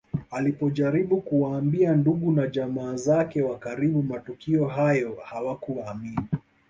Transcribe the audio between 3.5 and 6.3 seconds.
karibu matukio hayo hawakuamini